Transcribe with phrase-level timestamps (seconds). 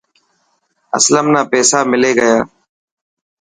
[0.97, 2.35] اسلم نا پيسا ملي گيا.